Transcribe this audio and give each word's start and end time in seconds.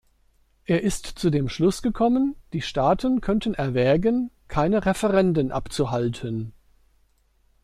Er 0.65 0.81
ist 0.81 1.05
zu 1.05 1.29
dem 1.29 1.47
Schluss 1.47 1.83
gekommen, 1.83 2.35
die 2.53 2.63
Staaten 2.63 3.21
könnten 3.21 3.53
erwägen, 3.53 4.31
keine 4.47 4.87
Referenden 4.87 5.51
abzuhalten. 5.51 6.53